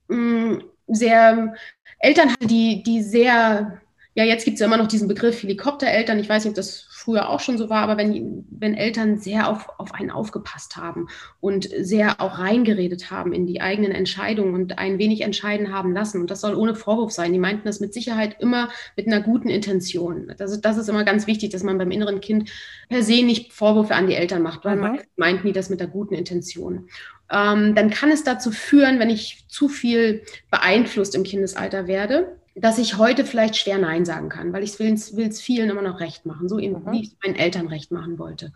[0.08, 1.54] mh, mm, sehr
[1.98, 3.80] Eltern hatte, die, die sehr
[4.16, 6.18] ja, jetzt gibt es ja immer noch diesen Begriff Helikoptereltern.
[6.18, 9.46] Ich weiß nicht, ob das früher auch schon so war, aber wenn, wenn Eltern sehr
[9.46, 14.78] auf, auf einen aufgepasst haben und sehr auch reingeredet haben in die eigenen Entscheidungen und
[14.78, 17.92] ein wenig entscheiden haben lassen, und das soll ohne Vorwurf sein, die meinten das mit
[17.92, 20.32] Sicherheit immer mit einer guten Intention.
[20.38, 22.50] Das, das ist immer ganz wichtig, dass man beim inneren Kind
[22.88, 24.98] per se nicht Vorwürfe an die Eltern macht, weil mhm.
[25.16, 26.88] meinten die das mit der guten Intention.
[27.30, 32.78] Ähm, dann kann es dazu führen, wenn ich zu viel beeinflusst im Kindesalter werde, dass
[32.78, 36.24] ich heute vielleicht schwer Nein sagen kann, weil ich will es vielen immer noch recht
[36.24, 36.82] machen, so mhm.
[36.90, 38.52] wie ich es meinen Eltern recht machen wollte.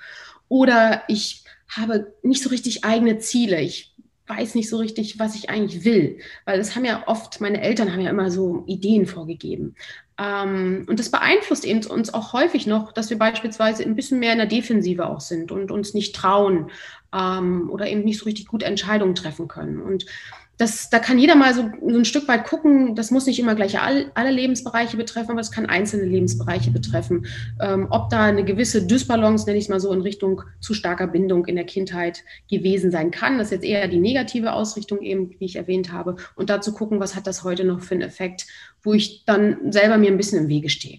[0.49, 3.61] Oder ich habe nicht so richtig eigene Ziele.
[3.61, 3.95] Ich
[4.27, 7.93] weiß nicht so richtig, was ich eigentlich will, weil das haben ja oft, meine Eltern
[7.93, 9.75] haben ja immer so Ideen vorgegeben.
[10.19, 14.33] Ähm, und das beeinflusst eben uns auch häufig noch, dass wir beispielsweise ein bisschen mehr
[14.33, 16.71] in der Defensive auch sind und uns nicht trauen
[17.13, 19.81] ähm, oder eben nicht so richtig gut Entscheidungen treffen können.
[19.83, 20.07] Und
[20.61, 22.95] das, da kann jeder mal so, so, ein Stück weit gucken.
[22.95, 27.27] Das muss nicht immer gleich all, alle Lebensbereiche betreffen, aber es kann einzelne Lebensbereiche betreffen.
[27.63, 31.07] Ähm, ob da eine gewisse Dysbalance, nenne ich es mal so, in Richtung zu starker
[31.07, 33.39] Bindung in der Kindheit gewesen sein kann.
[33.39, 36.17] Das ist jetzt eher die negative Ausrichtung eben, wie ich erwähnt habe.
[36.37, 38.47] Und dazu gucken, was hat das heute noch für einen Effekt,
[38.83, 40.99] wo ich dann selber mir ein bisschen im Wege stehe.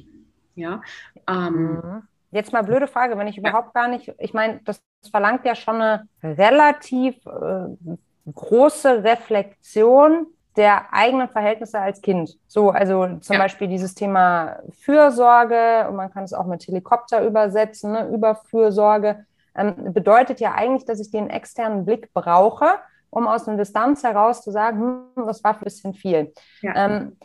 [0.56, 0.82] Ja.
[1.30, 2.02] Ähm, mhm.
[2.32, 5.76] Jetzt mal blöde Frage, wenn ich überhaupt gar nicht, ich meine, das verlangt ja schon
[5.76, 7.97] eine relativ äh,
[8.34, 12.38] große Reflexion der eigenen Verhältnisse als Kind.
[12.47, 13.41] So, also zum ja.
[13.41, 19.93] Beispiel dieses Thema Fürsorge, und man kann es auch mit Helikopter übersetzen, ne, Überfürsorge, ähm,
[19.93, 22.65] bedeutet ja eigentlich, dass ich den externen Blick brauche,
[23.10, 26.34] um aus einer Distanz heraus zu sagen, hm, das war ein bisschen viel.
[26.62, 26.75] Ja.
[26.75, 27.17] Ähm,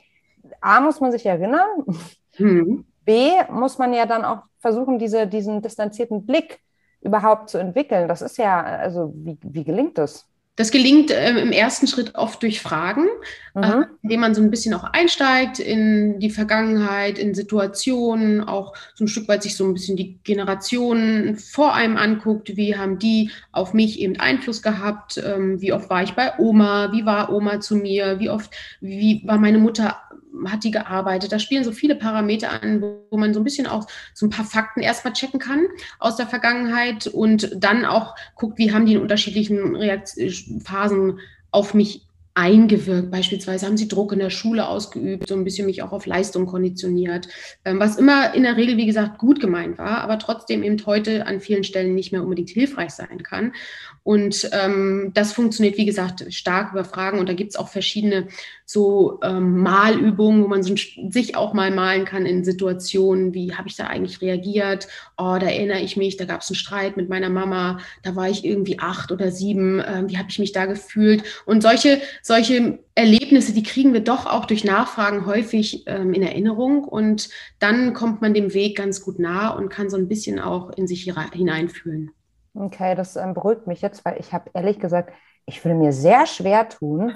[0.61, 1.67] A, muss man sich erinnern.
[2.39, 2.85] Mhm.
[3.05, 6.61] B, muss man ja dann auch versuchen, diese, diesen distanzierten Blick
[7.01, 8.09] überhaupt zu entwickeln.
[8.09, 10.29] Das ist ja, also wie, wie gelingt das?
[10.57, 13.07] Das gelingt äh, im ersten Schritt oft durch Fragen,
[13.55, 13.63] mhm.
[13.63, 19.05] äh, indem man so ein bisschen auch einsteigt in die Vergangenheit, in Situationen, auch so
[19.05, 23.31] ein Stück weit sich so ein bisschen die Generationen vor einem anguckt, wie haben die
[23.53, 27.61] auf mich eben Einfluss gehabt, ähm, wie oft war ich bei Oma, wie war Oma
[27.61, 30.01] zu mir, wie oft, wie war meine Mutter
[30.47, 31.33] hat die gearbeitet.
[31.33, 34.45] Da spielen so viele Parameter an, wo man so ein bisschen auch so ein paar
[34.45, 35.67] Fakten erstmal checken kann
[35.99, 40.13] aus der Vergangenheit und dann auch guckt, wie haben die in unterschiedlichen Reakt
[40.65, 41.21] Phasen
[41.51, 43.11] auf mich eingewirkt.
[43.11, 46.45] Beispielsweise haben sie Druck in der Schule ausgeübt, so ein bisschen mich auch auf Leistung
[46.45, 47.29] konditioniert,
[47.65, 51.27] ähm, was immer in der Regel, wie gesagt, gut gemeint war, aber trotzdem eben heute
[51.27, 53.53] an vielen Stellen nicht mehr unbedingt hilfreich sein kann.
[54.07, 57.19] Und ähm, das funktioniert, wie gesagt, stark über Fragen.
[57.19, 58.29] Und da gibt es auch verschiedene
[58.65, 63.67] so ähm, Malübungen, wo man so, sich auch mal malen kann in Situationen, wie habe
[63.67, 64.87] ich da eigentlich reagiert?
[65.19, 68.31] Oh, da erinnere ich mich, da gab es einen Streit mit meiner Mama, da war
[68.31, 71.25] ich irgendwie acht oder sieben, äh, wie habe ich mich da gefühlt?
[71.45, 76.85] Und solche, solche Erlebnisse, die kriegen wir doch auch durch Nachfragen häufig ähm, in Erinnerung.
[76.85, 80.71] Und dann kommt man dem Weg ganz gut nah und kann so ein bisschen auch
[80.71, 82.13] in sich hineinfühlen.
[82.59, 85.13] Okay, das ähm, beruhigt mich jetzt, weil ich habe ehrlich gesagt,
[85.45, 87.13] ich würde mir sehr schwer tun,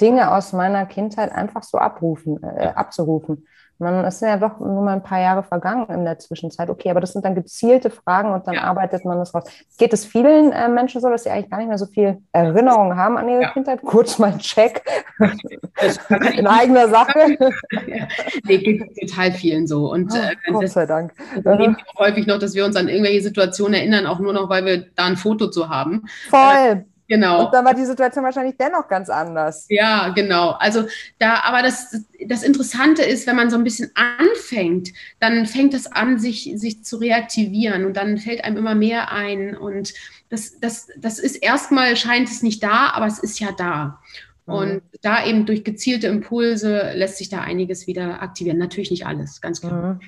[0.00, 3.46] Dinge aus meiner Kindheit einfach so abrufen, äh, abzurufen.
[3.80, 6.68] Man ist ja doch nur mal ein paar Jahre vergangen in der Zwischenzeit.
[6.68, 8.62] Okay, aber das sind dann gezielte Fragen und dann ja.
[8.62, 9.44] arbeitet man das raus.
[9.78, 12.96] Geht es vielen äh, Menschen so, dass sie eigentlich gar nicht mehr so viel Erinnerung
[12.96, 13.50] haben an ihre ja.
[13.52, 13.80] Kindheit?
[13.82, 14.82] Kurz mal ein Check
[16.36, 17.36] in eigener Sache.
[17.86, 18.08] Ja.
[18.44, 19.92] Nee, geht total vielen so.
[19.92, 21.12] Und äh, Gott sei Dank.
[21.34, 24.86] Wir häufig noch, dass wir uns an irgendwelche Situationen erinnern, auch nur noch, weil wir
[24.96, 26.04] da ein Foto zu haben.
[26.28, 26.84] Voll.
[27.08, 27.46] Genau.
[27.46, 29.64] Und dann war die Situation wahrscheinlich dennoch ganz anders.
[29.70, 30.50] Ja, genau.
[30.50, 30.86] Also
[31.18, 35.90] da, aber das, das Interessante ist, wenn man so ein bisschen anfängt, dann fängt es
[35.90, 39.56] an, sich, sich zu reaktivieren und dann fällt einem immer mehr ein.
[39.56, 39.94] Und
[40.28, 44.00] das, das, das ist erstmal scheint es nicht da, aber es ist ja da.
[44.44, 44.54] Mhm.
[44.54, 48.58] Und da eben durch gezielte Impulse lässt sich da einiges wieder aktivieren.
[48.58, 49.94] Natürlich nicht alles, ganz klar.
[49.94, 50.00] Mhm.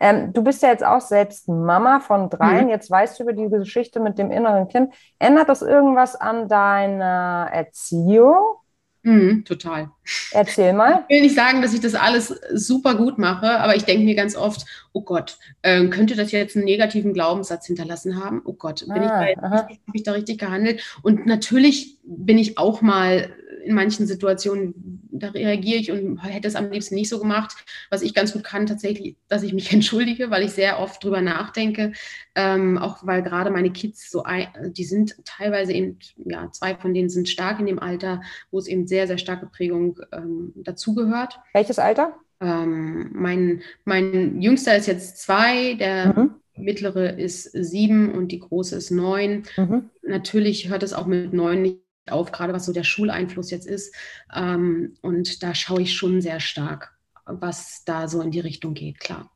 [0.00, 2.64] Ähm, du bist ja jetzt auch selbst Mama von dreien.
[2.64, 2.70] Mhm.
[2.70, 4.92] Jetzt weißt du über die Geschichte mit dem inneren Kind.
[5.18, 8.56] Ändert das irgendwas an deiner Erziehung?
[9.02, 9.90] Mhm, total.
[10.32, 11.04] Erzähl mal.
[11.08, 14.14] Ich will nicht sagen, dass ich das alles super gut mache, aber ich denke mir
[14.14, 18.42] ganz oft, oh Gott, äh, könnte das jetzt einen negativen Glaubenssatz hinterlassen haben?
[18.44, 20.82] Oh Gott, bin ah, habe ich da richtig gehandelt?
[21.02, 23.30] Und natürlich bin ich auch mal
[23.64, 27.64] in manchen Situationen, da reagiere ich und hätte es am liebsten nicht so gemacht.
[27.90, 31.20] Was ich ganz gut kann, tatsächlich, dass ich mich entschuldige, weil ich sehr oft drüber
[31.20, 31.92] nachdenke.
[32.34, 34.24] Ähm, auch weil gerade meine Kids so,
[34.68, 38.66] die sind teilweise eben, ja, zwei von denen sind stark in dem Alter, wo es
[38.66, 41.38] eben sehr, sehr starke Prägung ähm, dazugehört.
[41.52, 42.14] Welches Alter?
[42.40, 46.34] Ähm, mein, mein Jüngster ist jetzt zwei, der mhm.
[46.56, 49.42] mittlere ist sieben und die große ist neun.
[49.56, 49.90] Mhm.
[50.02, 53.94] Natürlich hört es auch mit neun nicht auf, gerade was so der Schuleinfluss jetzt ist.
[54.34, 59.00] Ähm, und da schaue ich schon sehr stark, was da so in die Richtung geht,
[59.00, 59.30] klar.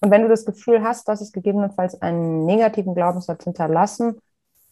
[0.00, 4.18] Und wenn du das Gefühl hast, dass es gegebenenfalls einen negativen Glaubenssatz hinterlassen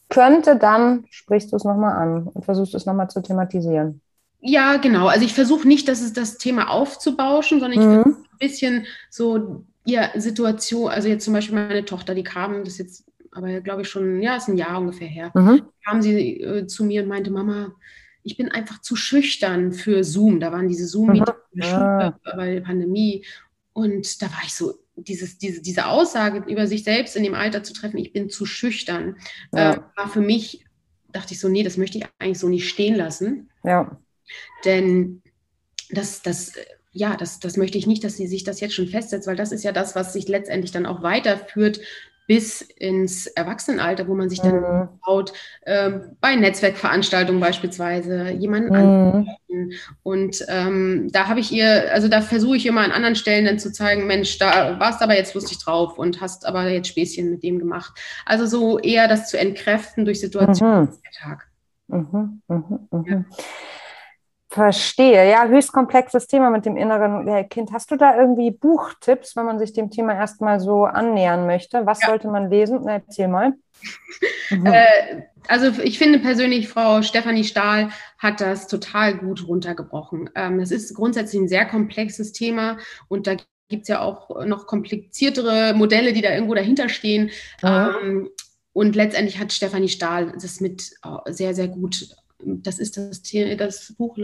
[0.09, 4.01] könnte, dann sprichst du es nochmal an und versuchst es nochmal zu thematisieren.
[4.41, 5.07] Ja, genau.
[5.07, 8.03] Also ich versuche nicht, dass es das Thema aufzubauschen, sondern ich mhm.
[8.03, 12.75] versuche ein bisschen so ja, Situation, also jetzt zum Beispiel meine Tochter, die kam, das
[12.75, 15.63] ist jetzt aber glaube ich schon, ja, ist ein Jahr ungefähr her, mhm.
[15.85, 17.75] kam sie äh, zu mir und meinte, Mama,
[18.23, 20.41] ich bin einfach zu schüchtern für Zoom.
[20.41, 21.63] Da waren diese Zoom-Meetings mhm.
[21.63, 22.19] ja.
[22.37, 23.25] bei der Pandemie.
[23.73, 27.63] Und da war ich so, dieses, diese, diese Aussage über sich selbst in dem Alter
[27.63, 29.17] zu treffen, ich bin zu schüchtern,
[29.53, 29.75] ja.
[29.75, 30.67] äh, war für mich,
[31.13, 33.51] dachte ich so, nee, das möchte ich eigentlich so nicht stehen lassen.
[33.65, 33.99] Ja.
[34.65, 35.23] Denn
[35.91, 36.53] das, das,
[36.93, 39.53] ja, das, das möchte ich nicht, dass sie sich das jetzt schon festsetzt, weil das
[39.53, 41.81] ist ja das, was sich letztendlich dann auch weiterführt
[42.31, 44.89] bis ins Erwachsenenalter, wo man sich dann mhm.
[45.05, 45.91] baut, äh,
[46.21, 48.77] bei Netzwerkveranstaltungen beispielsweise jemanden mhm.
[48.77, 49.73] anrufen.
[50.05, 53.59] Und ähm, da habe ich ihr, also da versuche ich immer an anderen Stellen dann
[53.59, 57.43] zu zeigen, Mensch, da warst aber jetzt lustig drauf und hast aber jetzt Späßchen mit
[57.43, 57.99] dem gemacht.
[58.25, 60.99] Also so eher das zu entkräften durch Situationen mhm.
[61.21, 61.49] Tag.
[61.89, 63.05] Mhm, mh, mh.
[63.09, 63.25] Ja.
[64.53, 65.31] Verstehe.
[65.31, 67.73] Ja, höchst komplexes Thema mit dem inneren Kind.
[67.73, 71.87] Hast du da irgendwie Buchtipps, wenn man sich dem Thema erstmal so annähern möchte?
[71.87, 72.09] Was ja.
[72.09, 72.81] sollte man lesen?
[72.85, 73.55] Na, erzähl mal.
[74.65, 80.29] Äh, also ich finde persönlich, Frau Stefanie Stahl hat das total gut runtergebrochen.
[80.35, 83.37] Ähm, es ist grundsätzlich ein sehr komplexes Thema und da
[83.69, 87.31] gibt es ja auch noch kompliziertere Modelle, die da irgendwo dahinter stehen.
[87.63, 87.69] Mhm.
[88.03, 88.31] Ähm,
[88.73, 92.09] und letztendlich hat Stefanie Stahl das mit äh, sehr, sehr gut
[92.45, 94.17] das ist das, das Buch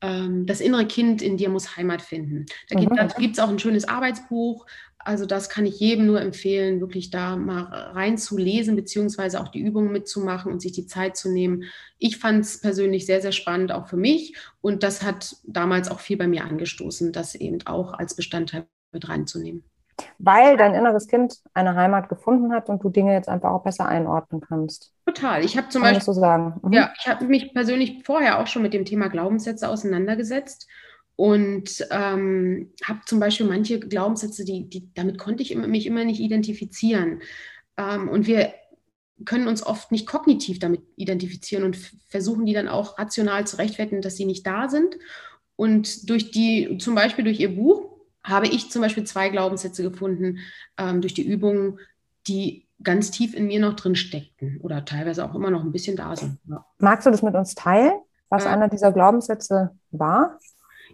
[0.00, 2.46] ähm, Das innere Kind in dir muss Heimat finden.
[2.68, 3.44] Da gibt es mhm.
[3.44, 4.66] auch ein schönes Arbeitsbuch.
[4.98, 9.90] Also das kann ich jedem nur empfehlen, wirklich da mal reinzulesen, beziehungsweise auch die Übungen
[9.90, 11.64] mitzumachen und sich die Zeit zu nehmen.
[11.98, 14.36] Ich fand es persönlich sehr, sehr spannend, auch für mich.
[14.60, 19.08] Und das hat damals auch viel bei mir angestoßen, das eben auch als Bestandteil mit
[19.08, 19.64] reinzunehmen
[20.18, 23.86] weil dein inneres Kind eine Heimat gefunden hat und du Dinge jetzt einfach auch besser
[23.86, 24.92] einordnen kannst.
[25.06, 25.44] Total.
[25.44, 26.60] Ich habe zum Kann Beispiel so sagen.
[26.62, 26.72] Mhm.
[26.72, 30.68] Ja, ich habe mich persönlich vorher auch schon mit dem Thema Glaubenssätze auseinandergesetzt
[31.16, 36.20] und ähm, habe zum Beispiel manche Glaubenssätze, die, die damit konnte ich mich immer nicht
[36.20, 37.20] identifizieren.
[37.76, 38.52] Ähm, und wir
[39.24, 41.76] können uns oft nicht kognitiv damit identifizieren und
[42.08, 44.96] versuchen die dann auch rational zu rechtfertigen, dass sie nicht da sind.
[45.56, 47.91] Und durch die, zum Beispiel durch ihr Buch,
[48.24, 50.38] habe ich zum Beispiel zwei Glaubenssätze gefunden
[50.78, 51.78] ähm, durch die Übungen,
[52.26, 55.96] die ganz tief in mir noch drin steckten oder teilweise auch immer noch ein bisschen
[55.96, 56.38] da sind.
[56.48, 56.64] Ja.
[56.78, 57.92] Magst du das mit uns teilen,
[58.28, 60.38] was äh, einer dieser Glaubenssätze war?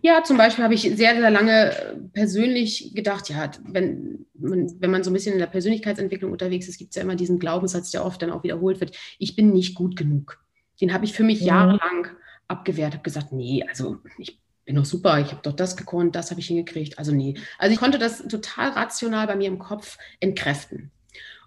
[0.00, 1.72] Ja, zum Beispiel habe ich sehr, sehr lange
[2.12, 6.78] persönlich gedacht, ja, wenn man, wenn man so ein bisschen in der Persönlichkeitsentwicklung unterwegs ist,
[6.78, 9.74] gibt es ja immer diesen Glaubenssatz, der oft dann auch wiederholt wird, ich bin nicht
[9.74, 10.38] gut genug.
[10.80, 11.46] Den habe ich für mich mhm.
[11.48, 12.06] jahrelang
[12.46, 16.30] abgewehrt, habe gesagt, nee, also ich bin doch super, ich habe doch das gekonnt, das
[16.30, 16.98] habe ich hingekriegt.
[16.98, 17.34] Also nee.
[17.56, 20.90] Also ich konnte das total rational bei mir im Kopf entkräften.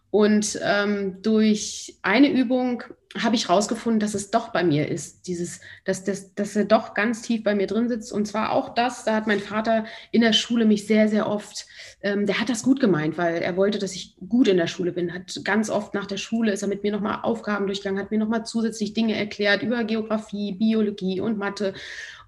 [0.09, 2.83] Und ähm, durch eine Übung
[3.17, 6.95] habe ich herausgefunden, dass es doch bei mir ist, dieses, dass, dass, dass er doch
[6.95, 8.11] ganz tief bei mir drin sitzt.
[8.11, 11.67] Und zwar auch das, da hat mein Vater in der Schule mich sehr, sehr oft,
[12.01, 14.93] ähm, der hat das gut gemeint, weil er wollte, dass ich gut in der Schule
[14.93, 15.13] bin.
[15.13, 18.19] Hat ganz oft nach der Schule ist er mit mir nochmal Aufgaben durchgegangen, hat mir
[18.19, 21.75] nochmal zusätzlich Dinge erklärt über Geografie, Biologie und Mathe.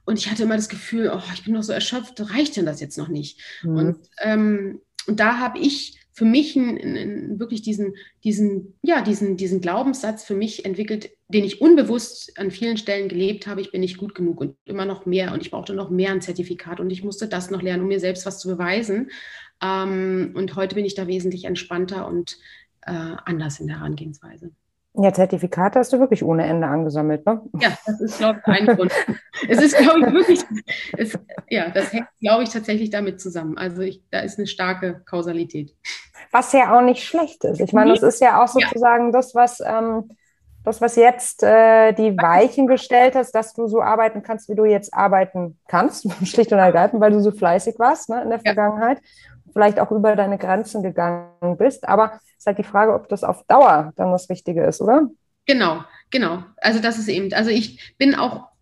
[0.06, 2.82] Und ich hatte immer das Gefühl, oh, ich bin noch so erschöpft, reicht denn das
[2.82, 3.40] jetzt noch nicht?
[3.64, 3.76] Mhm.
[3.76, 9.36] Und, ähm, und da habe ich für mich ein, ein, wirklich diesen, diesen, ja, diesen,
[9.36, 13.82] diesen Glaubenssatz für mich entwickelt, den ich unbewusst an vielen Stellen gelebt habe, ich bin
[13.82, 16.92] nicht gut genug und immer noch mehr und ich brauchte noch mehr ein Zertifikat und
[16.92, 19.10] ich musste das noch lernen, um mir selbst was zu beweisen.
[19.62, 22.38] Ähm, und heute bin ich da wesentlich entspannter und
[22.82, 24.52] äh, anders in der Herangehensweise.
[24.96, 27.42] Ja, Zertifikate hast du wirklich ohne Ende angesammelt, ne?
[27.60, 28.92] Ja, das ist, glaube ich, ein Grund.
[29.50, 30.44] es ist, glaube ich, wirklich,
[30.98, 31.18] es,
[31.50, 33.58] ja, das hängt, glaube ich, tatsächlich damit zusammen.
[33.58, 35.76] Also ich, da ist eine starke Kausalität.
[36.32, 37.60] Was ja auch nicht schlecht ist.
[37.60, 39.12] Ich meine, das ist ja auch sozusagen ja.
[39.12, 40.10] das, was, ähm,
[40.64, 44.66] das, was jetzt äh, die Weichen gestellt hast, dass du so arbeiten kannst, wie du
[44.66, 48.96] jetzt arbeiten kannst, schlicht und ergreifend, weil du so fleißig warst ne, in der ja.
[49.54, 51.88] Vielleicht auch über deine Grenzen gegangen bist.
[51.88, 55.10] Aber es ist halt die Frage, ob das auf Dauer dann das Richtige ist, oder?
[55.46, 56.44] Genau, genau.
[56.58, 58.54] Also das ist eben, also ich bin auch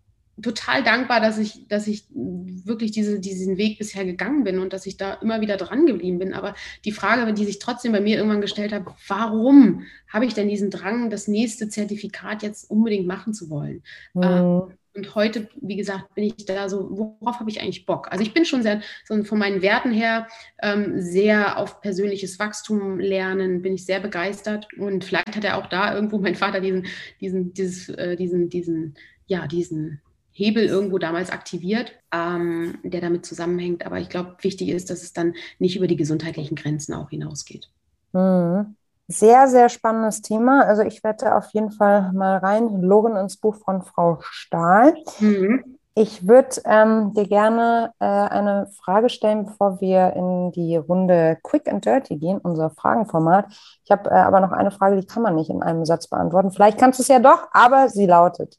[0.41, 4.85] total dankbar, dass ich, dass ich wirklich diese, diesen Weg bisher gegangen bin und dass
[4.85, 6.33] ich da immer wieder dran geblieben bin.
[6.33, 10.49] Aber die Frage, die sich trotzdem bei mir irgendwann gestellt hat, warum habe ich denn
[10.49, 13.83] diesen Drang, das nächste Zertifikat jetzt unbedingt machen zu wollen?
[14.13, 14.73] Mhm.
[14.93, 16.89] Und heute, wie gesagt, bin ich da so,
[17.21, 18.07] worauf habe ich eigentlich Bock?
[18.11, 20.27] Also ich bin schon sehr, so von meinen Werten her,
[20.61, 24.67] ähm, sehr auf persönliches Wachstum lernen, bin ich sehr begeistert.
[24.77, 26.87] Und vielleicht hat er auch da irgendwo mein Vater diesen,
[27.21, 28.95] diesen, dieses, äh, diesen, diesen,
[29.27, 30.01] ja, diesen
[30.33, 33.85] Hebel irgendwo damals aktiviert, ähm, der damit zusammenhängt.
[33.85, 37.69] Aber ich glaube, wichtig ist, dass es dann nicht über die gesundheitlichen Grenzen auch hinausgeht.
[38.13, 38.75] Mhm.
[39.11, 40.65] Sehr, sehr spannendes Thema.
[40.65, 44.95] Also ich werde auf jeden Fall mal reinloggen ins Buch von Frau Stahl.
[45.19, 45.77] Mhm.
[45.93, 51.67] Ich würde ähm, dir gerne äh, eine Frage stellen, bevor wir in die Runde Quick
[51.67, 53.47] and Dirty gehen, unser Fragenformat.
[53.83, 56.51] Ich habe äh, aber noch eine Frage, die kann man nicht in einem Satz beantworten.
[56.51, 58.57] Vielleicht kannst du es ja doch, aber sie lautet,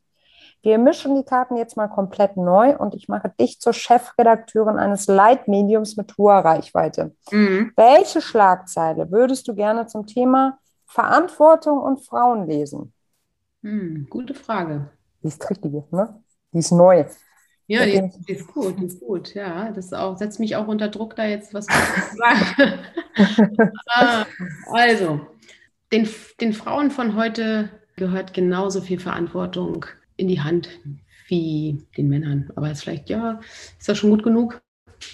[0.63, 5.09] wir mischen die Karten jetzt mal komplett neu und ich mache dich zur Chefredakteurin eines
[5.09, 7.15] Leitmediums mit hoher Reichweite.
[7.31, 7.73] Mhm.
[7.77, 12.93] Welche Schlagzeile würdest du gerne zum Thema Verantwortung und Frauen lesen?
[13.63, 14.91] Mhm, gute Frage.
[15.23, 16.23] Die ist richtig, ne?
[16.53, 17.05] Die ist neu.
[17.67, 19.35] Ja, die, die, ist gut, die ist gut.
[19.35, 21.73] Ja, das auch, setzt mich auch unter Druck, da jetzt was zu
[22.17, 22.79] sagen.
[23.89, 24.25] Ah,
[24.73, 25.21] also,
[25.93, 26.09] den,
[26.41, 29.85] den Frauen von heute gehört genauso viel Verantwortung
[30.23, 30.69] in die Hand
[31.29, 32.51] wie den Männern.
[32.57, 33.41] Aber ist vielleicht, ja,
[33.79, 34.63] ist das schon gut genug?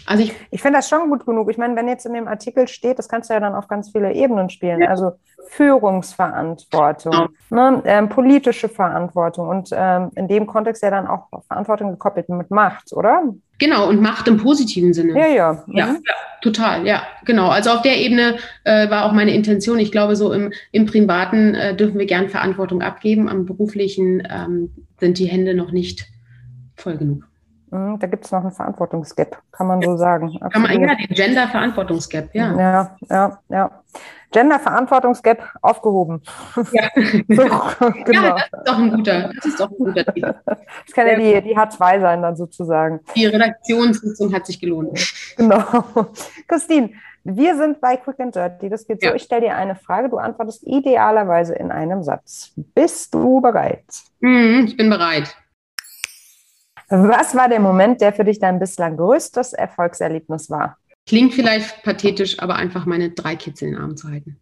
[0.06, 1.50] Also ich, ich finde das schon gut genug.
[1.50, 3.90] Ich meine, wenn jetzt in dem Artikel steht, das kannst du ja dann auf ganz
[3.90, 4.82] viele Ebenen spielen.
[4.82, 4.88] Ja.
[4.88, 5.12] Also
[5.48, 7.28] Führungsverantwortung, ja.
[7.48, 12.50] ne, ähm, politische Verantwortung und ähm, in dem Kontext ja dann auch Verantwortung gekoppelt mit
[12.50, 13.22] Macht, oder?
[13.58, 15.18] Genau, und Macht im positiven Sinne.
[15.18, 15.64] Ja, ja.
[15.66, 15.76] Mhm.
[15.76, 17.48] Ja, ja, total, ja, genau.
[17.48, 19.78] Also auf der Ebene äh, war auch meine Intention.
[19.78, 23.28] Ich glaube, so im, im Privaten äh, dürfen wir gern Verantwortung abgeben.
[23.28, 26.06] Am beruflichen ähm, sind die Hände noch nicht
[26.76, 27.24] voll genug.
[27.70, 30.38] Mhm, da gibt es noch einen Verantwortungsgap, kann man so sagen.
[30.50, 32.56] Kann man, ja, den Gender-Verantwortungsgap, ja.
[32.58, 33.82] Ja, ja, ja.
[34.30, 36.22] Gender-Verantwortungsgap aufgehoben.
[36.72, 36.88] Ja.
[36.96, 37.72] so, genau.
[38.12, 40.34] ja, das ist doch ein guter, das ist doch ein guter Titel.
[40.44, 43.00] Das kann ja die, die H2 sein dann sozusagen.
[43.16, 44.98] Die Redaktionssitzung hat sich gelohnt.
[45.36, 45.64] Genau.
[46.46, 46.90] Christine,
[47.24, 48.68] wir sind bei Quick and Dirty.
[48.68, 52.52] Das geht so, ich stelle dir eine Frage, du antwortest idealerweise in einem Satz.
[52.56, 53.84] Bist du bereit?
[54.20, 55.34] Mhm, ich bin bereit.
[56.88, 60.78] Was war der Moment, der für dich dein bislang größtes Erfolgserlebnis war?
[61.06, 64.40] Klingt vielleicht pathetisch, aber einfach meine drei Kids in den Arm zu halten.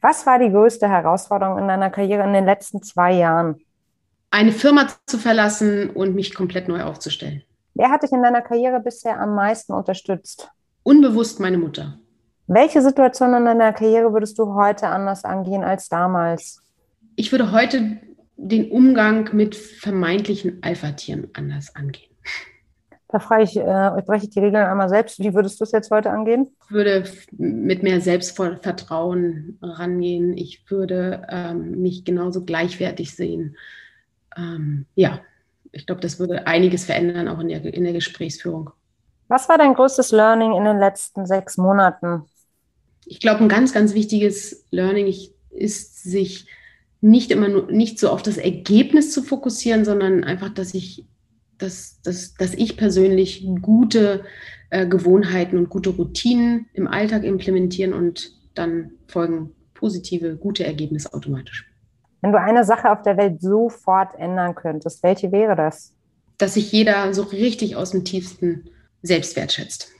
[0.00, 3.60] Was war die größte Herausforderung in deiner Karriere in den letzten zwei Jahren?
[4.30, 7.42] Eine Firma zu verlassen und mich komplett neu aufzustellen.
[7.74, 10.50] Wer hat dich in deiner Karriere bisher am meisten unterstützt?
[10.82, 11.98] Unbewusst meine Mutter.
[12.46, 16.60] Welche Situation in deiner Karriere würdest du heute anders angehen als damals?
[17.16, 17.98] Ich würde heute
[18.36, 22.10] den Umgang mit vermeintlichen Alpha-Tieren anders angehen.
[23.08, 25.18] Da frage ich, äh, breche ich die Regeln einmal selbst.
[25.18, 26.48] Wie würdest du es jetzt heute angehen?
[26.64, 30.36] Ich würde mit mehr Selbstvertrauen rangehen.
[30.36, 33.56] Ich würde ähm, mich genauso gleichwertig sehen.
[34.36, 35.20] Ähm, ja,
[35.72, 38.70] ich glaube, das würde einiges verändern, auch in der, in der Gesprächsführung.
[39.32, 42.24] Was war dein größtes Learning in den letzten sechs Monaten?
[43.06, 45.10] Ich glaube, ein ganz, ganz wichtiges Learning
[45.48, 46.46] ist, sich
[47.00, 51.06] nicht immer nur, nicht so auf das Ergebnis zu fokussieren, sondern einfach, dass ich,
[51.56, 54.22] dass, dass, dass ich persönlich gute
[54.68, 61.72] äh, Gewohnheiten und gute Routinen im Alltag implementieren und dann folgen positive, gute Ergebnisse automatisch.
[62.20, 65.94] Wenn du eine Sache auf der Welt sofort ändern könntest, welche wäre das?
[66.36, 68.68] Dass sich jeder so richtig aus dem tiefsten
[69.02, 69.90] Selbstwert schätzt.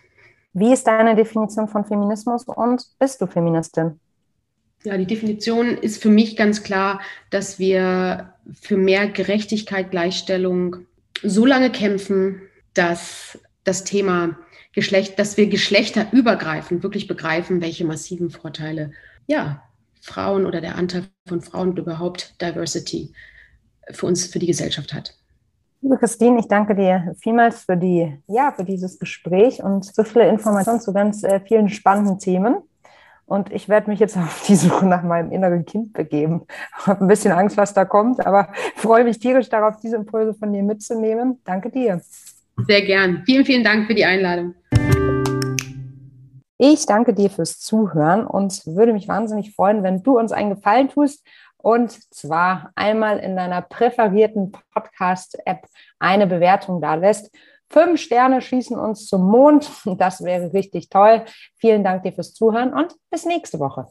[0.53, 3.99] Wie ist deine Definition von Feminismus und bist du Feministin?
[4.85, 10.77] Ja, die Definition ist für mich ganz klar, dass wir für mehr Gerechtigkeit, Gleichstellung
[11.23, 12.43] so lange kämpfen,
[12.75, 14.37] dass das Thema
[14.73, 18.93] Geschlecht, dass wir geschlechterübergreifend wirklich begreifen, welche massiven Vorteile
[19.27, 19.63] ja,
[20.01, 23.13] Frauen oder der Anteil von Frauen und überhaupt Diversity
[23.91, 25.15] für uns, für die Gesellschaft hat.
[25.85, 30.29] Liebe Christine, ich danke dir vielmals für, die, ja, für dieses Gespräch und so viele
[30.29, 32.59] Informationen zu ganz äh, vielen spannenden Themen.
[33.27, 36.43] Und ich werde mich jetzt auf die Suche nach meinem inneren Kind begeben.
[36.79, 40.35] Ich habe ein bisschen Angst, was da kommt, aber freue mich tierisch darauf, diese Impulse
[40.35, 41.41] von dir mitzunehmen.
[41.45, 42.01] Danke dir.
[42.69, 43.25] Sehr gern.
[43.27, 44.55] Vielen, vielen Dank für die Einladung.
[46.59, 50.91] Ich danke dir fürs Zuhören und würde mich wahnsinnig freuen, wenn du uns einen Gefallen
[50.91, 51.27] tust
[51.63, 55.67] und zwar einmal in deiner präferierten Podcast-App
[55.99, 57.35] eine Bewertung da lässt.
[57.71, 59.71] Fünf Sterne schießen uns zum Mond.
[59.99, 61.25] Das wäre richtig toll.
[61.57, 63.87] Vielen Dank dir fürs Zuhören und bis nächste Woche.